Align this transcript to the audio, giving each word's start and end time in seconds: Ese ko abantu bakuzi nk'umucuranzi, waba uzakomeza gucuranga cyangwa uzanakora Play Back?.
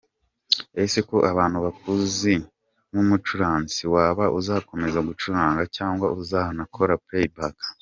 Ese 0.83 0.99
ko 1.09 1.17
abantu 1.31 1.57
bakuzi 1.65 2.33
nk'umucuranzi, 2.89 3.81
waba 3.93 4.23
uzakomeza 4.39 4.99
gucuranga 5.07 5.61
cyangwa 5.75 6.05
uzanakora 6.21 6.95
Play 7.07 7.27
Back?. 7.35 7.57